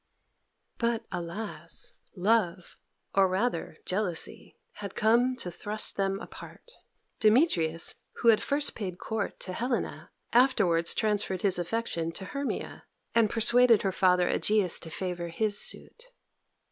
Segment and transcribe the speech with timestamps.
[0.79, 1.93] But, alas!
[2.15, 2.75] love
[3.13, 6.71] or, rather, jealousy had come to thrust them apart.
[7.19, 12.85] Demetrius, who had at first paid court to Helena, afterwards transferred his affection to Hermia,
[13.13, 16.05] and persuaded her father Egeus to favour his suit.